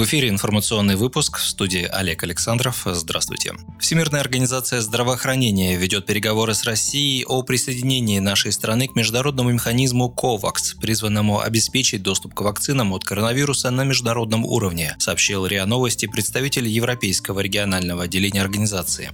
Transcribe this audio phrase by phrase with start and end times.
[0.00, 2.86] В эфире информационный выпуск в студии Олег Александров.
[2.86, 3.52] Здравствуйте.
[3.78, 10.80] Всемирная организация здравоохранения ведет переговоры с Россией о присоединении нашей страны к международному механизму COVAX,
[10.80, 17.40] призванному обеспечить доступ к вакцинам от коронавируса на международном уровне, сообщил РИА Новости представитель Европейского
[17.40, 19.10] регионального отделения организации.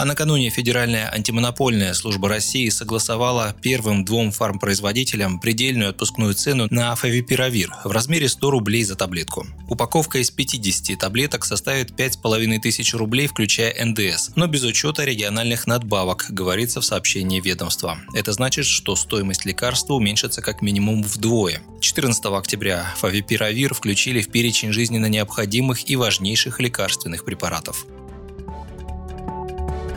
[0.00, 7.70] А накануне Федеральная антимонопольная служба России согласовала первым двум фармпроизводителям предельную отпускную цену на фавипиравир
[7.84, 9.46] в размере 100 рублей за таблетку.
[9.68, 16.28] Упаковка из 50 таблеток составит 5,5 тысяч рублей, включая НДС, но без учета региональных надбавок,
[16.30, 17.98] говорится в сообщении ведомства.
[18.14, 21.60] Это значит, что стоимость лекарства уменьшится как минимум вдвое.
[21.82, 27.84] 14 октября фавипиравир включили в перечень жизненно необходимых и важнейших лекарственных препаратов.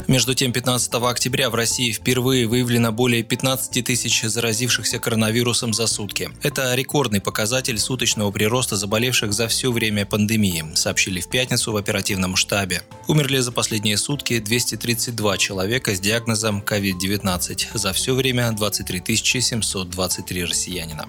[0.07, 6.29] Между тем, 15 октября в России впервые выявлено более 15 тысяч заразившихся коронавирусом за сутки.
[6.41, 12.35] Это рекордный показатель суточного прироста заболевших за все время пандемии, сообщили в пятницу в оперативном
[12.35, 12.81] штабе.
[13.07, 17.67] Умерли за последние сутки 232 человека с диагнозом COVID-19.
[17.73, 21.07] За все время 23 723 россиянина.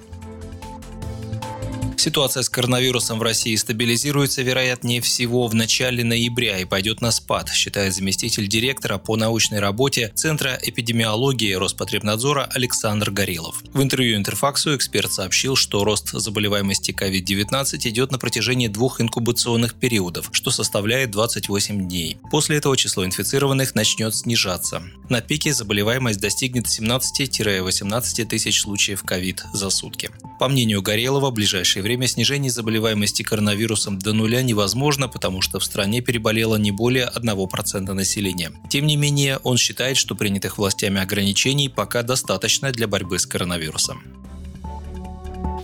[2.05, 7.49] Ситуация с коронавирусом в России стабилизируется, вероятнее всего, в начале ноября и пойдет на спад,
[7.49, 13.63] считает заместитель директора по научной работе Центра эпидемиологии Роспотребнадзора Александр Горелов.
[13.73, 20.29] В интервью Интерфаксу эксперт сообщил, что рост заболеваемости COVID-19 идет на протяжении двух инкубационных периодов,
[20.33, 22.19] что составляет 28 дней.
[22.31, 24.83] После этого число инфицированных начнет снижаться.
[25.09, 30.11] На пике заболеваемость достигнет 17-18 тысяч случаев COVID за сутки.
[30.39, 35.61] По мнению Горелова, в ближайшее время время снижение заболеваемости коронавирусом до нуля невозможно, потому что
[35.61, 38.51] в стране переболело не более 1% населения.
[38.69, 44.24] Тем не менее, он считает, что принятых властями ограничений пока достаточно для борьбы с коронавирусом.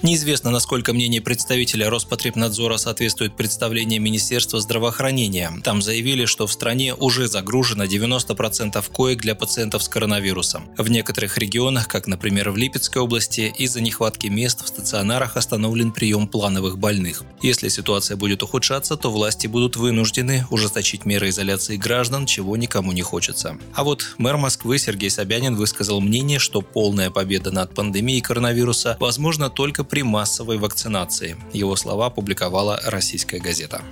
[0.03, 5.53] Неизвестно, насколько мнение представителя Роспотребнадзора соответствует представлениям Министерства здравоохранения.
[5.63, 10.71] Там заявили, что в стране уже загружено 90% коек для пациентов с коронавирусом.
[10.79, 16.27] В некоторых регионах, как, например, в Липецкой области, из-за нехватки мест в стационарах остановлен прием
[16.27, 17.23] плановых больных.
[17.43, 23.03] Если ситуация будет ухудшаться, то власти будут вынуждены ужесточить меры изоляции граждан, чего никому не
[23.03, 23.59] хочется.
[23.75, 29.51] А вот мэр Москвы Сергей Собянин высказал мнение, что полная победа над пандемией коронавируса возможна
[29.51, 31.37] только при массовой вакцинации.
[31.53, 33.83] Его слова опубликовала российская газета.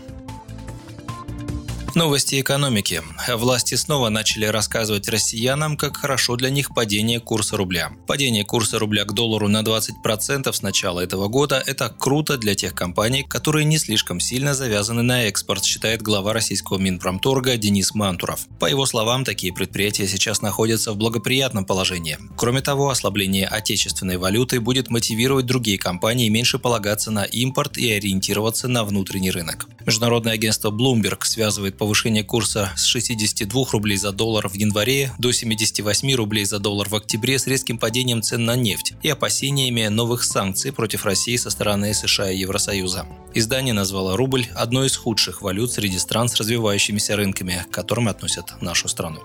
[1.99, 3.03] Новости экономики.
[3.29, 7.91] Власти снова начали рассказывать россиянам, как хорошо для них падение курса рубля.
[8.07, 12.73] Падение курса рубля к доллару на 20% с начала этого года– это круто для тех
[12.73, 18.47] компаний, которые не слишком сильно завязаны на экспорт, считает глава российского Минпромторга Денис Мантуров.
[18.61, 22.17] По его словам, такие предприятия сейчас находятся в благоприятном положении.
[22.37, 28.69] Кроме того, ослабление отечественной валюты будет мотивировать другие компании меньше полагаться на импорт и ориентироваться
[28.69, 29.67] на внутренний рынок.
[29.89, 36.15] Международное агентство Bloomberg связывает повышение курса с 62 рублей за доллар в январе до 78
[36.15, 40.73] рублей за доллар в октябре с резким падением цен на нефть и опасениями новых санкций
[40.73, 43.07] против России со стороны США и Евросоюза.
[43.33, 48.61] Издание назвало рубль одной из худших валют среди стран с развивающимися рынками, к которым относят
[48.61, 49.21] нашу страну.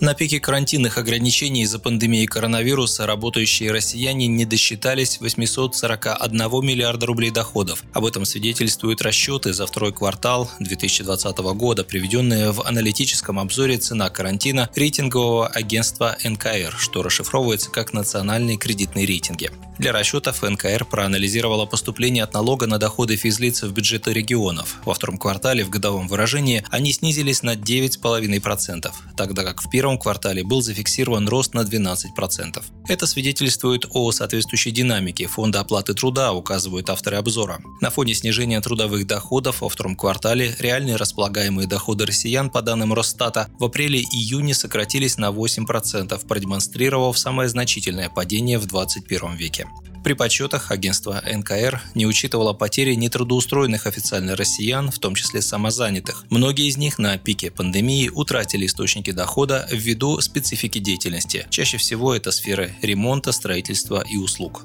[0.00, 6.32] На пике карантинных ограничений из-за пандемии коронавируса работающие россияне не досчитались 841
[6.64, 7.84] миллиарда рублей доходов.
[7.92, 14.70] Об этом свидетельствуют расчеты за второй квартал 2020 года, приведенные в аналитическом обзоре «Цена карантина»
[14.74, 19.50] рейтингового агентства НКР, что расшифровывается как «Национальные кредитные рейтинги».
[19.80, 24.76] Для расчетов НКР проанализировала поступление от налога на доходы физлиц в бюджеты регионов.
[24.84, 30.44] Во втором квартале в годовом выражении они снизились на 9,5%, тогда как в первом квартале
[30.44, 32.62] был зафиксирован рост на 12%.
[32.88, 37.60] Это свидетельствует о соответствующей динамике фонда оплаты труда, указывают авторы обзора.
[37.80, 43.48] На фоне снижения трудовых доходов во втором квартале реальные располагаемые доходы россиян по данным Росстата
[43.58, 49.66] в апреле-июне сократились на 8%, продемонстрировав самое значительное падение в 21 веке.
[50.02, 56.24] При подсчетах агентство НКР не учитывало потери нетрудоустроенных официально россиян, в том числе самозанятых.
[56.30, 61.46] Многие из них на пике пандемии утратили источники дохода ввиду специфики деятельности.
[61.50, 64.64] Чаще всего это сферы ремонта, строительства и услуг.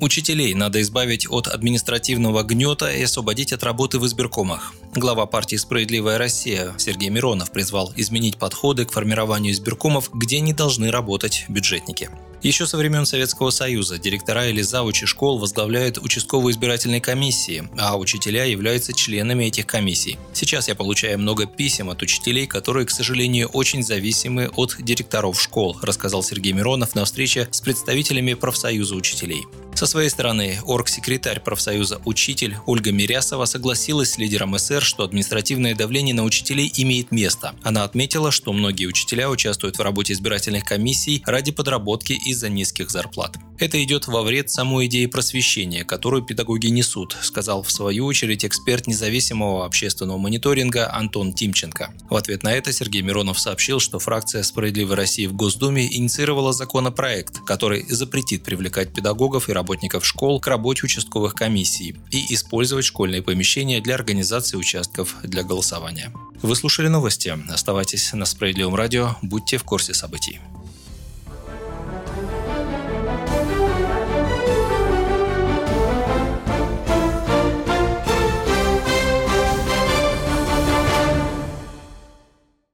[0.00, 4.72] Учителей надо избавить от административного гнета и освободить от работы в избиркомах.
[4.98, 10.90] Глава партии «Справедливая Россия» Сергей Миронов призвал изменить подходы к формированию избиркомов, где не должны
[10.90, 12.10] работать бюджетники.
[12.42, 18.44] Еще со времен Советского Союза директора или завучи школ возглавляют участковые избирательные комиссии, а учителя
[18.44, 20.18] являются членами этих комиссий.
[20.32, 25.76] Сейчас я получаю много писем от учителей, которые, к сожалению, очень зависимы от директоров школ,
[25.82, 29.44] рассказал Сергей Миронов на встрече с представителями профсоюза учителей.
[29.74, 36.14] Со своей стороны, оргсекретарь профсоюза «Учитель» Ольга Мирясова согласилась с лидером СР, что административное давление
[36.14, 37.54] на учителей имеет место.
[37.62, 43.36] Она отметила, что многие учителя участвуют в работе избирательных комиссий ради подработки из-за низких зарплат.
[43.58, 48.86] Это идет во вред самой идеи просвещения, которую педагоги несут, сказал в свою очередь эксперт
[48.86, 51.92] независимого общественного мониторинга Антон Тимченко.
[52.08, 57.40] В ответ на это Сергей Миронов сообщил, что фракция «Справедливой России» в Госдуме инициировала законопроект,
[57.44, 63.80] который запретит привлекать педагогов и работников школ к работе участковых комиссий и использовать школьные помещения
[63.80, 66.12] для организации участков для голосования.
[66.42, 67.34] Вы слушали новости.
[67.48, 70.40] Оставайтесь на Справедливом радио, будьте в курсе событий.